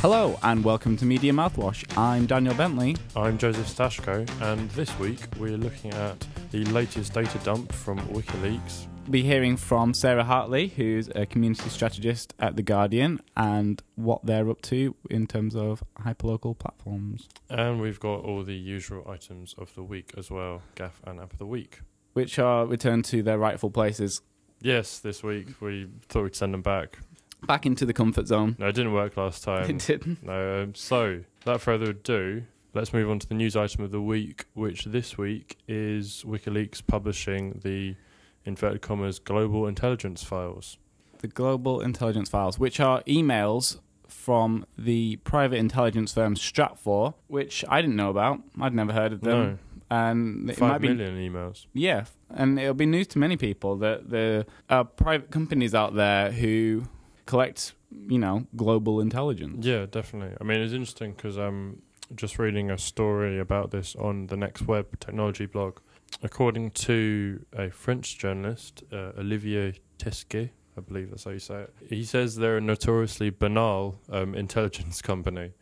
[0.00, 1.84] Hello and welcome to Media Mouthwash.
[1.96, 2.96] I'm Daniel Bentley.
[3.14, 8.88] I'm Joseph Stashko, and this week we're looking at the latest data dump from WikiLeaks.
[9.04, 14.24] We'll be hearing from Sarah Hartley, who's a community strategist at The Guardian, and what
[14.26, 19.54] they're up to in terms of hyperlocal platforms, And we've got all the usual items
[19.58, 21.80] of the week as well Gaff and App of the Week.
[22.12, 24.20] which are returned to their rightful places,
[24.62, 26.98] Yes, this week we thought we'd send them back.
[27.46, 28.56] back into the comfort zone.
[28.58, 29.68] No, it didn't work last time.
[29.68, 30.22] it didn't.
[30.22, 32.44] No, um, so without further ado,
[32.74, 36.86] let's move on to the news item of the week, which this week is WikiLeaks
[36.86, 37.96] publishing the
[38.44, 40.78] inverted commas global intelligence files.
[41.18, 47.80] The Global Intelligence Files, which are emails from the private intelligence firm Stratfor, which I
[47.80, 48.40] didn't know about.
[48.60, 49.38] I'd never heard of them.
[49.40, 49.58] No,
[49.92, 51.66] And it five might be emails.
[51.74, 56.32] Yeah, and it'll be news to many people that there are private companies out there
[56.32, 56.84] who
[57.26, 57.74] collect,
[58.08, 59.66] you know, global intelligence.
[59.66, 60.34] Yeah, definitely.
[60.40, 61.82] I mean, it's interesting because I'm
[62.14, 65.78] just reading a story about this on the Next Web technology blog.
[66.22, 71.74] According to a French journalist, uh, Olivier Tesquet, I believe that's how you say it,
[71.90, 75.52] he says they're a notoriously banal um, intelligence company.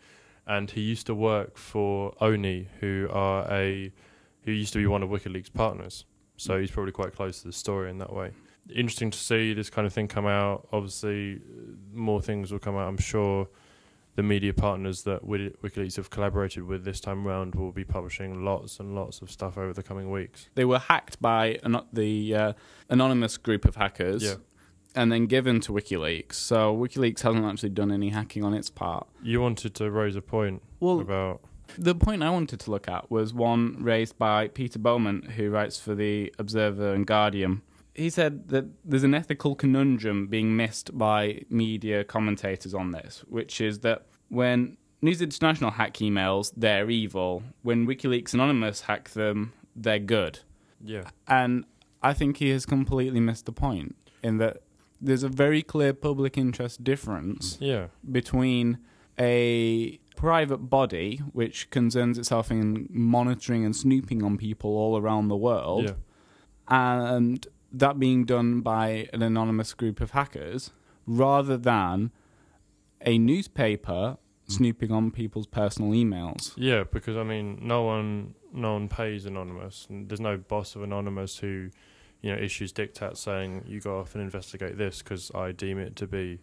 [0.47, 3.93] And he used to work for OWNI, who are a
[4.45, 6.05] who used to be one of WikiLeaks' partners.
[6.37, 8.33] So he's probably quite close to the story in that way.
[8.75, 10.69] Interesting to see this kind of thing come out.
[10.73, 11.41] Obviously,
[11.93, 12.89] more things will come out.
[12.89, 13.49] I'm sure
[14.17, 18.81] the media partners that WikiLeaks have collaborated with this time round will be publishing lots
[18.81, 20.49] and lots of stuff over the coming weeks.
[20.55, 22.53] They were hacked by an- the uh,
[22.89, 24.35] anonymous group of hackers Yeah.
[24.95, 26.35] and then given to WikiLeaks.
[26.35, 29.07] So WikiLeaks hasn't actually done any hacking on its part.
[29.23, 31.41] You wanted to raise a point Well, about
[31.79, 35.79] the point I wanted to look at was one raised by Peter Beaumont, who writes
[35.79, 37.63] for the Observer and Guardian.
[37.95, 43.61] He said that there's an ethical conundrum being missed by media commentators on this, which
[43.61, 47.43] is that when News International hack emails, they're evil.
[47.63, 50.41] When WikiLeaks Anonymous hack them, they're good.
[50.83, 51.65] yeah, And
[52.03, 54.63] I think he has completely missed the point in that
[55.01, 58.79] there's a very clear public interest difference yeah, between
[59.19, 65.37] a private body which concerns itself in monitoring and snooping on people all around the
[65.37, 65.95] world yeah,
[66.69, 70.71] and that being done by an anonymous group of hackers
[71.07, 72.11] rather than
[73.03, 74.17] a newspaper
[74.49, 74.53] mm.
[74.53, 76.53] snooping on people's personal emails.
[76.57, 76.85] yeah.
[76.91, 81.39] Because I mean, no one, no one pays anonymous, and there's no boss of anonymous
[81.39, 81.71] who,
[82.21, 85.97] you know, issues diktats saying you go off and investigate this because I deem it
[85.97, 86.41] to be,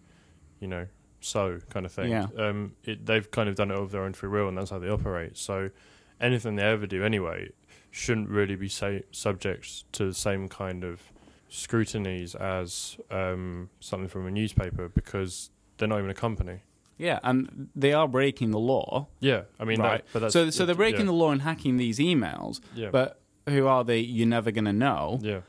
[0.60, 0.88] you know,
[1.22, 2.12] so kind of thing.
[2.12, 2.28] Yeah.
[2.38, 4.80] Um, it, they've kind of done it of their own free will, and that's how
[4.80, 5.38] they operate.
[5.38, 5.70] So,
[6.20, 7.50] anything they ever do anyway
[7.92, 11.02] shouldn't really be say, subject to the same kind of
[11.50, 16.60] scrutinies as um, something from a newspaper because they're not even a company.
[16.98, 19.08] Yeah, and they are breaking the law.
[19.20, 20.04] Yeah, I mean, right.
[20.04, 22.90] that, but that's, so so they're breaking yeah, the law and hacking these emails, yeah,
[22.92, 24.00] but who are they?
[24.00, 25.20] You're never going to know.
[25.22, 25.42] yeah,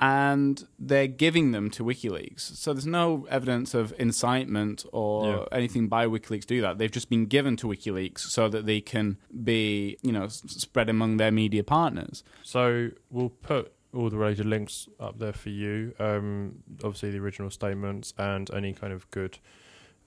[0.00, 2.40] and they're giving them to WikiLeaks.
[2.40, 5.44] So there's no evidence of incitement or Yeah.
[5.58, 6.78] anything by WikiLeaks to do that.
[6.78, 10.88] They've just been given to WikiLeaks so that they can be, you know, s- spread
[10.88, 12.22] among their media partners.
[12.42, 15.94] So we'll put all the related links up there for you.
[15.98, 19.38] Um, obviously, the original statements and any kind of good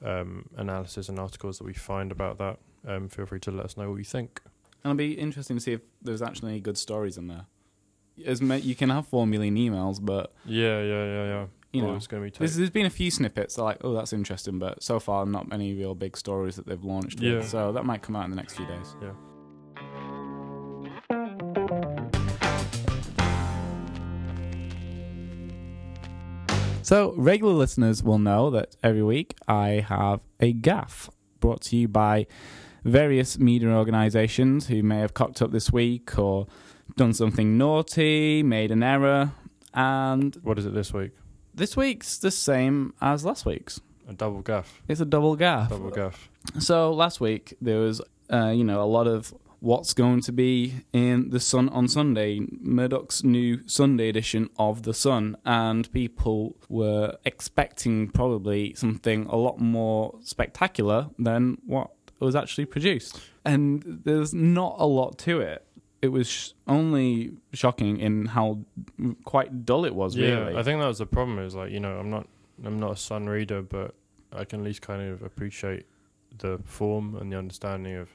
[0.04, 2.60] um, analysis and articles that we find about that.
[2.88, 4.42] Um, feel free to let us know what you think.
[4.84, 7.46] And it'll be interesting to see if there's actually any good stories in there.
[8.26, 11.46] As ma- you can have four million emails, but Yeah, yeah, yeah, yeah.
[11.72, 12.38] you Well, know, it's going to be.
[12.38, 15.26] there's, there's been a few snippets that are like, oh, that's interesting, but so far
[15.26, 17.20] not many real big stories that they've launched.
[17.20, 17.30] with.
[17.32, 17.42] Yeah.
[17.42, 18.96] So that might come out in the next few days.
[19.02, 19.12] yeah.
[26.84, 31.88] So, regular listeners will know that every week I have a gaff brought to you
[31.88, 32.26] by
[32.84, 36.48] various media organizations who may have cocked up this week or
[36.96, 39.32] done something naughty, made an error.
[39.74, 41.12] And What is it this week?
[41.54, 43.80] this week's the same as last week's.
[44.08, 44.82] A double gaff.
[44.88, 45.70] It's a double gaff.
[45.70, 46.30] Double gaff.
[46.60, 48.02] So, last week there was,
[48.32, 52.42] uh, you know, a lot of what's going to be in The Sun on Sunday,
[52.62, 59.60] Murdoch's new Sunday edition of The Sun, and people were expecting probably something a lot
[59.60, 63.22] more spectacular than what was actually produced.
[63.46, 65.66] And there's not a lot to it.
[66.02, 68.60] It was sh- only shocking in how
[69.24, 70.58] quite dull it was, Yeah, really.
[70.58, 71.40] I think that was the problem.
[71.40, 72.28] Is like you know, I'm not,
[72.66, 73.94] I'm not a Sun reader, but
[74.34, 75.86] I can at least kind of appreciate
[76.38, 78.10] the form and the understanding of,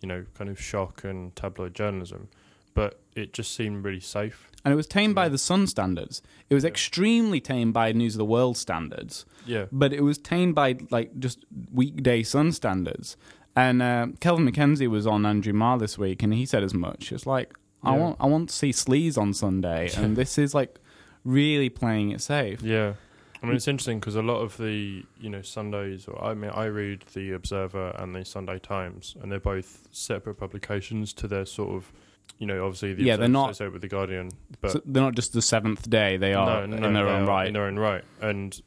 [0.00, 2.28] you know, kind of shock and tabloid journalism.
[2.74, 4.50] but it just seemed really safe.
[4.62, 5.32] And it was tamed by mm.
[5.32, 6.20] the Sun standards.
[6.50, 6.68] It was Yeah.
[6.68, 9.24] extremely tamed by News of the World standards.
[9.46, 13.16] Yeah, but it was tamed by like just weekday Sun standards.
[13.56, 17.10] And uh, Kelvin MacKenzie was on Andrew Marr this week, and he said as much.
[17.10, 18.00] It's like I Yeah.
[18.02, 20.78] want I want to see sleaze on Sunday, and this is like
[21.24, 22.62] really playing it safe.
[22.62, 22.94] yeah.
[23.42, 26.50] I mean, it's interesting because a lot of the you know Sundays, or I mean,
[26.50, 31.44] I read the Observer and the Sunday Times, and they're both separate publications to their
[31.46, 31.92] sort of,
[32.38, 34.30] you know, obviously the Yeah, they're not- with the Guardian,
[34.60, 37.26] but So they're not just the seventh day; they are no, no, in their own
[37.26, 37.46] right.
[37.46, 38.58] In their own right, and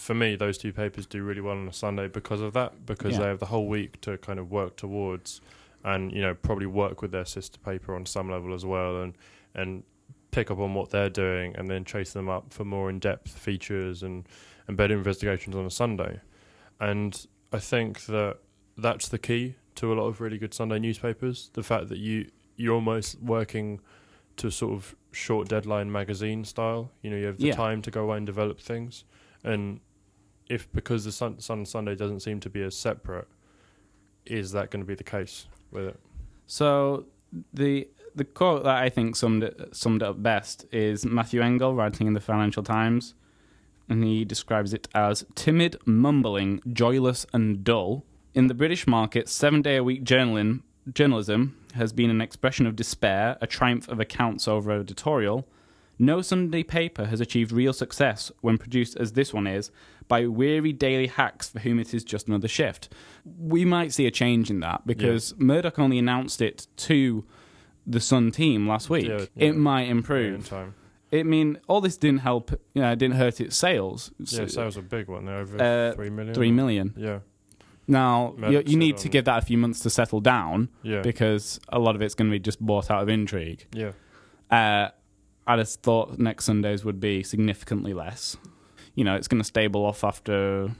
[0.00, 3.12] for me, those two papers do really well on a Sunday because of that, because
[3.12, 3.18] Yeah.
[3.20, 5.42] they have the whole week to kind of work towards,
[5.84, 9.14] and you know, probably work with their sister paper on some level as well, and
[9.54, 9.82] and
[10.30, 14.02] pick up on what they're doing, and then chase them up for more in-depth features
[14.02, 14.26] and
[14.66, 16.20] and better investigations on a Sunday,
[16.78, 18.38] and I think that
[18.78, 21.50] that's the key to a lot of really good Sunday newspapers.
[21.52, 23.80] The fact that you you're almost working
[24.36, 26.90] to a sort of short deadline magazine style.
[27.02, 27.54] You know, you have the Yeah.
[27.54, 29.04] time to go away and develop things.
[29.44, 29.80] And
[30.50, 33.28] if because the Sun, Sun Sunday doesn't seem to be as separate,
[34.26, 36.00] is that going to be the case with it?
[36.46, 37.06] So
[37.54, 41.74] the the quote that I think summed it, summed it up best is Matthew Engel
[41.74, 43.14] writing in the Financial Times,
[43.88, 48.04] and he describes it as timid, mumbling, joyless, and dull.
[48.34, 50.62] In the British market, seven day a week journaling,
[50.92, 55.46] journalism has been an expression of despair, a triumph of accounts over editorial.
[56.00, 59.70] No Sunday paper has achieved real success when produced as this one is
[60.08, 62.88] by weary daily hacks for whom it is just another shift.
[63.38, 67.24] We might see a change in that because Murdoch only announced it to
[67.86, 69.08] the Sun team last week.
[69.08, 69.48] Yeah, yeah.
[69.48, 70.50] It might improve.
[71.12, 72.50] I mean, all this didn't help.
[72.72, 74.10] You know, didn't hurt its sales.
[74.20, 75.26] Yeah, sales are big one.
[75.26, 76.34] They're over Uh, three million.
[76.34, 76.94] Three million.
[76.96, 77.18] Yeah,
[77.86, 81.60] Now you, you need to give that a few months to settle down yeah, because
[81.68, 83.66] a lot of it's going to be just bought out of intrigue.
[83.72, 83.92] yeah.
[84.50, 84.90] Uh,
[85.46, 88.36] I'd have thought next Sundays would be significantly less.
[88.94, 90.70] You know, it's going to stable off after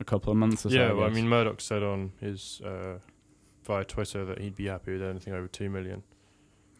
[0.00, 0.76] a couple of months or so.
[0.76, 2.98] Yeah, well, I mean, Murdoch said on his uh,
[3.64, 6.02] via Twitter that he'd be happy with anything over two million.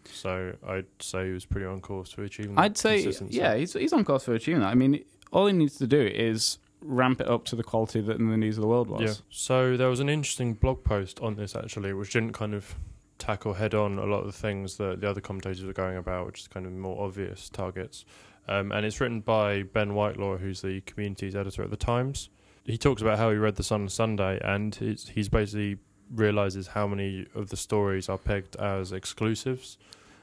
[0.05, 2.55] So I'd say he was pretty on course for achieving.
[2.55, 4.69] that I'd say, yeah, he's he's on course for achieving that.
[4.69, 8.19] I mean, all he needs to do is ramp it up to the quality that
[8.19, 9.02] in the news of the world was.
[9.02, 9.14] Yeah.
[9.31, 12.75] So there was an interesting blog post on this actually, which didn't kind of
[13.19, 16.26] tackle head on a lot of the things that the other commentators are going about,
[16.26, 18.05] which is kind of more obvious targets.
[18.49, 22.31] Um, and it's written by Ben Whitelaw, who's the communities editor at the Times.
[22.65, 25.79] He talks about how he read the Sun on Sunday, and he's, basically
[26.15, 29.79] realizes how many of the stories are pegged as exclusives,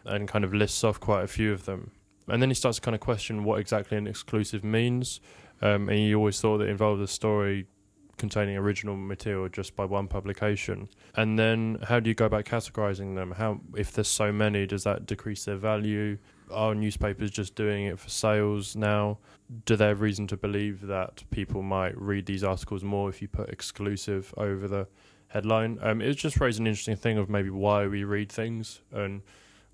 [0.05, 1.91] and kind of lists off quite a few of them.
[2.27, 5.19] And then he starts to kind of question what exactly an exclusive means.
[5.61, 7.67] Um, and he always thought that involved a story
[8.17, 10.89] containing original material just by one publication.
[11.15, 13.31] And then how do you go about categorizing them?
[13.31, 16.17] How if there's so many, does that decrease their value?
[16.51, 19.17] Are newspapers just doing it for sales now?
[19.65, 23.27] Do they have reason to believe that people might read these articles more if you
[23.27, 24.87] put exclusive over the
[25.27, 25.79] headline?
[25.81, 29.21] Um, it just raised an interesting thing of maybe why we read things and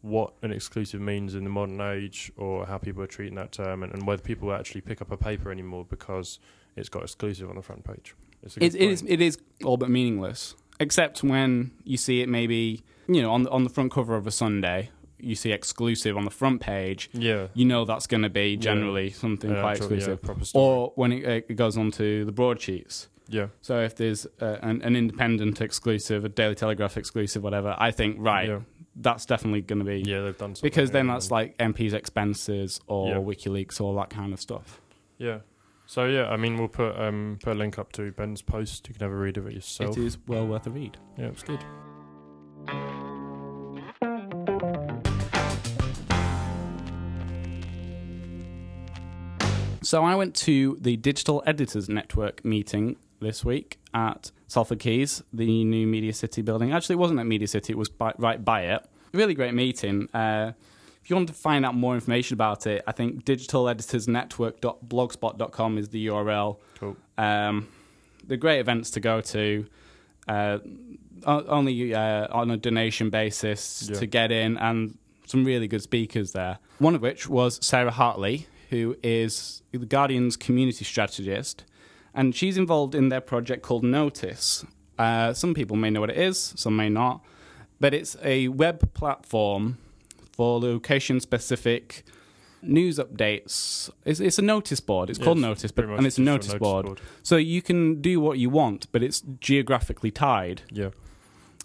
[0.02, 3.84] what an exclusive means in the modern age or how people are treating that term
[3.84, 6.40] and, and whether people actually pick up a paper anymore because
[6.76, 8.16] it's got exclusive on the front page.
[8.44, 13.22] It, it is it is all but meaningless, except when you see it maybe you
[13.22, 14.90] know on the, on the front cover of a Sunday.
[15.24, 17.08] You see exclusive on the front page.
[17.14, 17.50] yeah.
[17.54, 20.20] You know that's going to be generally something An quite yeah, exclusive.
[20.24, 20.66] proper story.
[20.66, 23.08] Or when it, it goes onto the broadsheets.
[23.30, 23.50] yeah.
[23.62, 28.16] So if there's uh, an, an independent exclusive, a Daily Telegraph exclusive, whatever, I think
[28.18, 28.62] right, Yeah.
[28.96, 30.68] that's definitely going to be Yeah, they've done something.
[30.68, 33.16] because then that's like MP's expenses or Yeah.
[33.18, 34.82] WikiLeaks, all that kind of stuff.
[35.20, 35.42] Yeah.
[35.92, 38.88] So yeah, I mean we'll put um put a link up to Ben's post.
[38.88, 39.98] You can have a read of it yourself.
[39.98, 40.98] It is well worth a read.
[41.18, 41.60] Yeah, it's good.
[49.84, 55.66] So I went to the Digital Editors Network meeting this week at Salford Quays, the
[55.66, 56.72] new Media City building.
[56.72, 58.82] Actually, it wasn't at Media City; it was by, right by it.
[59.12, 60.08] Really great meeting.
[60.14, 60.54] Uh,
[61.04, 66.08] if you want to find out more information about it, I think digitaleditorsnetwork.blogspot.com is the
[66.08, 66.58] URL.
[66.80, 66.98] Cool.
[67.18, 67.68] Um,
[68.26, 69.66] they're great events to go to.
[70.28, 70.60] Uh,
[71.26, 74.00] only uh, on a donation basis Yeah.
[74.00, 76.60] to get in, and some really good speakers there.
[76.80, 81.66] One of which was Sarah Hartley, who is the Guardian's community strategist,
[82.14, 84.66] and she's involved in their project called n0tice.
[84.98, 87.24] Uh, some people may know what it is, some may not,
[87.80, 89.78] but it's a web platform
[90.42, 92.04] for location-specific
[92.64, 93.92] news updates.
[94.06, 95.12] It's, it's a notice board.
[95.12, 97.00] It's Yeah, called it's n0tice, but and it's a just notice board.
[97.22, 100.64] So you can do what you want, but it's geographically tied.
[100.72, 100.90] Yeah.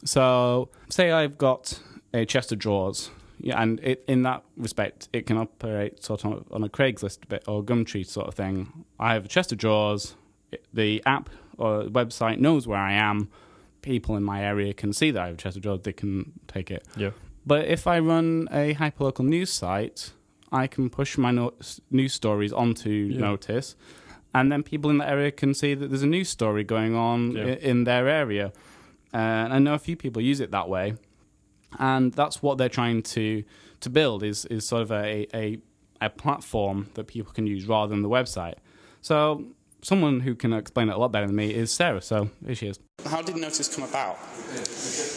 [0.04, 1.80] So, say I've got
[2.12, 6.44] a chest of drawers yeah, and it, in that respect, it can operate sort of
[6.50, 8.84] on a Craigslist bit or Gumtree sort of thing.
[9.00, 10.16] I have a chest of drawers.
[10.74, 13.30] The app or website knows where I am.
[13.80, 15.80] People in my area can see that I have a chest of drawers.
[15.80, 16.86] They can take it.
[16.94, 17.12] Yeah.
[17.46, 20.12] But if I run a hyperlocal news site,
[20.50, 21.54] I can push my no-
[21.90, 23.20] news stories onto Yeah.
[23.20, 23.76] n0tice,
[24.34, 27.32] and then people in the area can see that there's a news story going on
[27.32, 27.44] Yeah.
[27.44, 28.52] i- in their area.
[29.14, 30.94] Uh, and I know a few people use it that way,
[31.78, 33.44] and that's what they're trying to
[33.80, 35.58] to build is is sort of a a,
[36.00, 38.54] a platform that people can use rather than the website.
[39.02, 39.44] So
[39.82, 42.00] someone who can explain it a lot better than me is Sarah.
[42.02, 42.78] So here she is.
[43.06, 44.18] How did n0tice come about?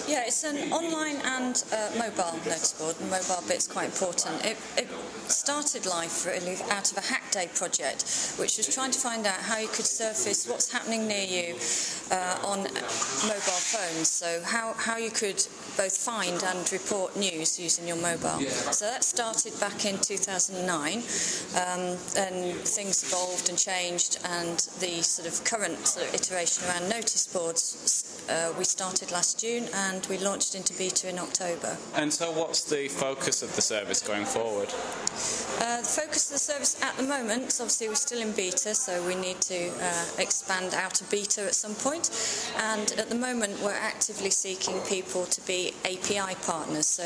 [0.08, 4.46] Yeah, it's an online and uh, mobile notice board, and mobile bit's quite important.
[4.46, 4.88] It, it
[5.28, 9.40] started life really out of a hack day project, which was trying to find out
[9.40, 11.56] how you could surface what's happening near you
[12.12, 14.10] uh, on mobile phones.
[14.10, 15.42] So how, how you could
[15.78, 18.40] both find and report news using your mobile.
[18.72, 25.28] So that started back in 2009, um, and things evolved and changed, and the sort
[25.28, 27.69] of current sort of iteration around notice boards
[28.30, 31.78] uh, we started last June and we launched into beta in October.
[31.96, 34.70] And so, what's the focus of the service going forward?
[36.20, 39.16] The focus of the service at the moment, obviously, we're still in beta, so we
[39.16, 42.12] need to uh, expand out of beta at some point.
[42.58, 46.88] And at the moment, we're actively seeking people to be API partners.
[46.88, 47.06] So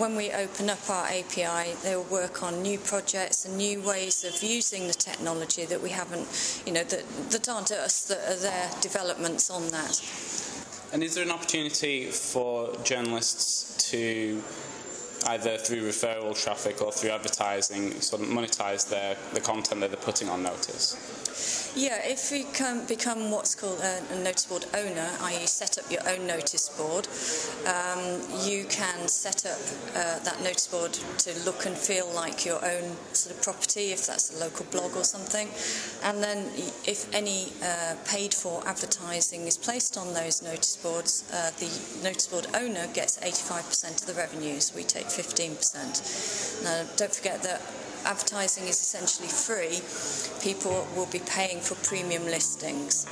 [0.00, 4.42] when we open up our API, they'll work on new projects and new ways of
[4.42, 8.70] using the technology that we haven't, you know, that, that aren't us, that are their
[8.80, 10.00] developments on that.
[10.94, 14.42] And is there an opportunity for journalists to
[15.28, 20.00] either through referral traffic or through advertising sort of monetize their the content that they're
[20.00, 21.18] putting on n0tice?
[21.76, 25.88] Yeah, if you can become what's called a, a notice board owner, i.e., set up
[25.90, 27.06] your own notice board,
[27.68, 29.60] um, you can set up
[29.94, 34.06] uh, that notice board to look and feel like your own sort of property, if
[34.06, 35.48] that's a local blog or something.
[36.02, 36.50] And then,
[36.84, 41.70] if any uh, paid for advertising is placed on those notice boards, uh, the
[42.02, 44.72] notice board owner gets 85% of the revenues.
[44.74, 46.62] We take 15%.
[46.62, 47.60] Now, don't forget that
[48.04, 49.82] advertising is essentially free,
[50.42, 53.04] people will be paying for premium listings.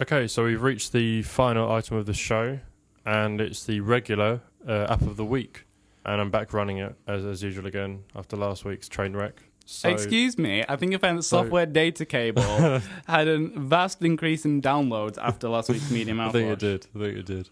[0.00, 2.60] Okay, so we've reached the final item of the show,
[3.04, 5.66] and it's the regular uh, app of the week.
[6.04, 9.42] And I'm back running it as, as usual again after last week's train wreck.
[9.66, 12.42] So, Excuse me, I think I found the So- software data cable
[13.06, 16.86] had a vast increase in downloads after last week's medium I think it did.
[16.94, 17.48] I think it did.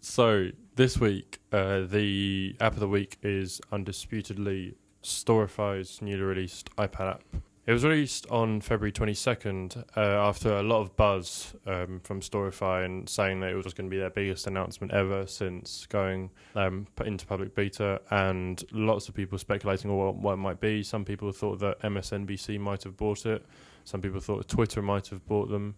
[0.00, 7.10] So this week, uh, the app of the week is undisputedly Storify's newly released iPad
[7.14, 7.22] app.
[7.66, 12.84] It was released on February 22nd uh, after a lot of buzz um, from Storify
[12.84, 16.86] and saying that it was going to be their biggest announcement ever since going um,
[17.06, 20.82] into public beta, and lots of people speculating on what, what it might be.
[20.82, 23.46] Some people thought that MSNBC might have bought it.
[23.84, 25.74] Some people thought Twitter might have bought them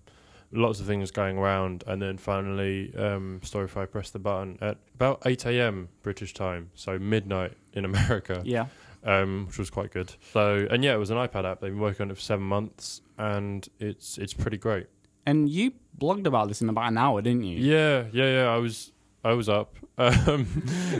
[0.52, 5.22] lots of things going around, and then finally, um, Storify pressed the button at about
[5.24, 5.88] 8 a.m.
[6.02, 8.66] British time, so midnight in America, Yeah.
[9.06, 10.12] Um, which was quite good.
[10.32, 11.60] So, and yeah, it was an iPad app.
[11.60, 14.88] They've been working on it for seven months, and it's it's pretty great.
[15.24, 17.58] And you blogged about this in about an hour, didn't you?
[17.58, 18.48] Yeah, yeah, yeah.
[18.48, 18.92] I was
[19.24, 19.76] I was up.
[19.98, 20.46] Um,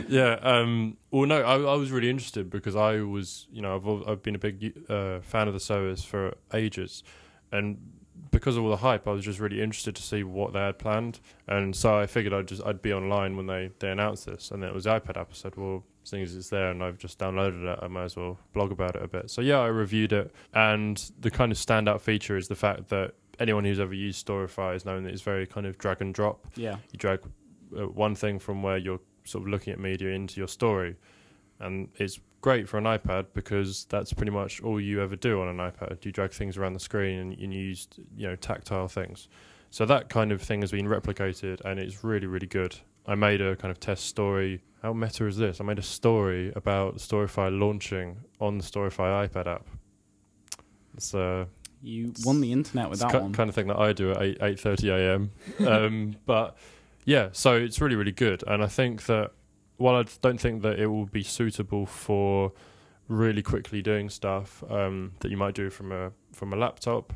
[0.09, 0.39] yeah.
[0.41, 4.23] Um, well, no, I, I was really interested because I was, you know, I've I've
[4.23, 7.03] been a big uh, fan of the service for ages,
[7.51, 7.77] and
[8.31, 10.79] because of all the hype, I was just really interested to see what they had
[10.79, 14.49] planned, and so I figured I'd just I'd be online when they they announced this,
[14.49, 15.29] and it was the iPad app.
[15.29, 18.15] I said, well, seeing as it's there and I've just downloaded it, I might as
[18.15, 19.29] well blog about it a bit.
[19.29, 23.13] So yeah, I reviewed it, and the kind of standout feature is the fact that
[23.39, 26.47] anyone who's ever used Storify has known that it's very kind of drag and drop
[26.55, 26.77] Yeah.
[26.91, 27.19] you drag
[27.77, 30.95] uh, one thing from where you're sort of looking at media into your story,
[31.59, 35.47] and it's great for an iPad because that's pretty much all you ever do on
[35.49, 36.05] an iPad.
[36.05, 39.27] You drag things around the screen and, and you use you know tactile things.
[39.69, 42.75] So that kind of thing has been replicated, and it's really really good.
[43.05, 44.61] I made a kind of test story.
[44.81, 45.59] How meta is this?
[45.59, 49.65] I made a story about Storify launching on the Storify iPad app.
[50.99, 51.45] So uh,
[51.81, 53.33] You won the internet with that ki- one.
[53.33, 55.31] kind of thing that I do at eight eight thirty a.m.
[55.65, 56.57] um, but
[57.05, 59.31] yeah, so it's really really good, and I think that
[59.77, 62.51] while I don't think that it will be suitable for
[63.07, 67.13] really quickly doing stuff um, that you might do from a from a laptop,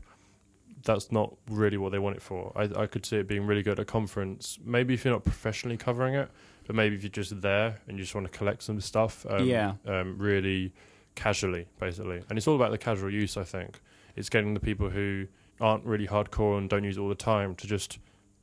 [0.84, 2.52] that's not really what they want it for.
[2.56, 4.58] I, I could see it being really good at a conference.
[4.64, 6.30] Maybe if you're not professionally covering it,
[6.68, 9.46] but maybe if you're just there and you just want to collect some stuff, um,
[9.46, 9.74] Yeah.
[9.86, 10.74] um, really
[11.16, 12.22] casually, basically.
[12.30, 13.38] And it's all about the casual use.
[13.38, 13.82] I think
[14.16, 15.28] it's getting the people who
[15.60, 18.00] aren't really hardcore and don't use it all the time to just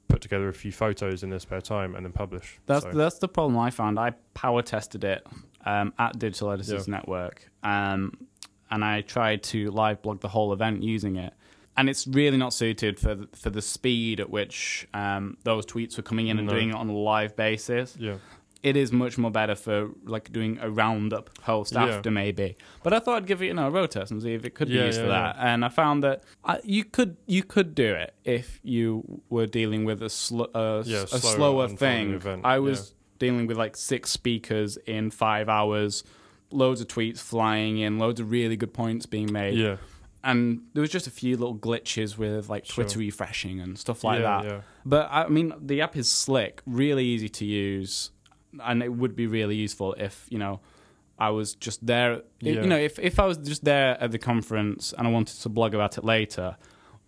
[0.09, 2.59] put together a few photos in their spare time and then publish.
[2.67, 3.99] That's So, that's the problem I found.
[3.99, 5.27] I power tested it
[5.67, 6.93] um, at Digital Editors Yeah.
[6.97, 8.17] Network, um,
[8.71, 11.35] and I tried to live blog the whole event using it.
[11.79, 15.97] And it's really not suited for the, for the speed at which um, those tweets
[15.97, 17.97] were coming in and doing it on a live basis.
[17.99, 18.17] yeah,
[18.65, 21.87] It is much more better for like doing a roundup post Yeah.
[21.87, 22.57] after maybe.
[22.83, 24.55] But I thought I'd give it you know a road test and see if it
[24.57, 25.37] could be used yeah, for that.
[25.39, 29.85] And I found that I, you could you could do it if you were dealing
[29.85, 32.21] with a, sl- a, Yeah, a slower thing.
[32.45, 36.03] I was dealing with like six speakers in five hours,
[36.51, 39.77] loads of tweets flying in, loads of really good points being made, yeah,
[40.25, 42.85] and there was just a few little glitches with like Sure.
[42.85, 44.45] Twitter refreshing and stuff like yeah, that.
[44.45, 44.61] yeah.
[44.85, 48.11] But I mean, the app is slick, really easy to use,
[48.65, 50.61] and it would be really useful if you know
[51.19, 52.23] I was just there.
[52.41, 52.53] Yeah.
[52.63, 55.49] You know, if if I was just there at the conference and I wanted to
[55.49, 56.57] blog about it later,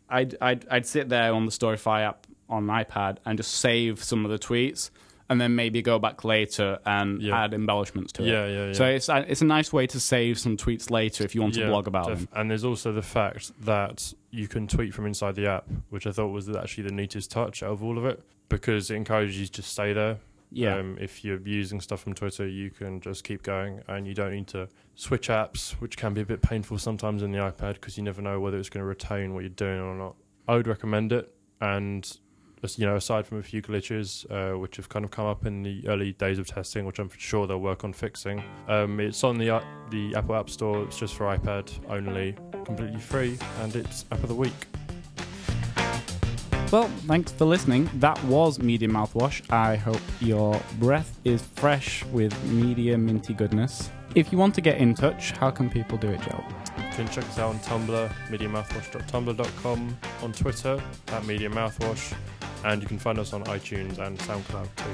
[0.09, 4.03] I'd I'd, I'd sit there on the Storify app on my iPad and just save
[4.03, 4.91] some of the tweets,
[5.31, 7.43] and then maybe go back later and Yeah.
[7.45, 8.53] add embellishments to Yeah, it.
[8.53, 8.73] yeah, yeah.
[8.75, 11.55] So it's a, it's a nice way to save some tweets later if you want
[11.55, 12.29] to Yeah, blog about def- them.
[12.35, 16.11] And there's also the fact that you can tweet from inside the app, which I
[16.13, 19.47] thought was actually the neatest touch out of all of it because it encourages you
[19.47, 20.19] to stay there.
[20.53, 20.75] Yeah.
[20.79, 24.33] Um, if you're using stuff from Twitter, you can just keep going and you don't
[24.33, 27.97] need to switch apps, which can be a bit painful sometimes in the iPad because
[27.97, 30.17] you never know whether it's going to retain what you're doing or not.
[30.49, 31.33] I would recommend it.
[31.61, 32.05] And,
[32.79, 35.63] you know, aside from a few glitches, uh, which have kind of come up in
[35.63, 39.39] the early days of testing, which I'm sure they'll work on fixing, um, it's on
[39.39, 40.83] the, uh, the Apple App Store.
[40.85, 44.53] It's just for iPad only, completely free, and it's App of the Week.
[46.71, 47.91] Well, thanks for listening.
[47.95, 49.43] That was Media Mouthwash.
[49.51, 53.91] I hope your breath is fresh with media minty goodness.
[54.15, 56.45] If you want to get in touch, how can people do it, Joe?
[56.79, 62.15] You can check us out on Tumblr, mediamouthwash.tumblr.com, on Twitter, at mediamouthwash,
[62.65, 64.85] and you can find us on iTunes and SoundCloud too.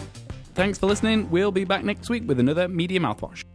[0.54, 1.30] Thanks for listening.
[1.30, 3.45] We'll be back next week with another Media Mouthwash.